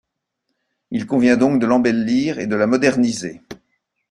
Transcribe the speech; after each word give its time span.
Il 0.89 1.05
convient 1.05 1.37
donc 1.37 1.61
de 1.61 1.67
l'embellir 1.67 2.39
et 2.39 2.47
de 2.47 2.55
la 2.55 2.65
moderniser. 2.65 3.43